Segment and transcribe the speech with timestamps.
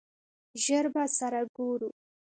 [0.63, 1.89] ژر به سره ګورو!